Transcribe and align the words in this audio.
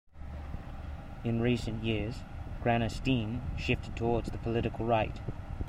In 1.23 1.41
recent 1.41 1.83
years, 1.83 2.23
Granatstein 2.63 3.41
shifted 3.55 3.95
towards 3.95 4.31
the 4.31 4.39
political 4.39 4.83
right. 4.87 5.21